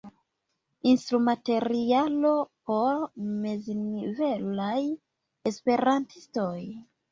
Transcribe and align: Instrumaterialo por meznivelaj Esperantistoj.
Instrumaterialo 0.91 2.31
por 2.71 3.05
meznivelaj 3.43 4.83
Esperantistoj. 5.53 6.59